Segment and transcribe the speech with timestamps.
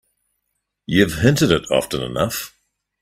[0.87, 2.55] You've hinted it often enough.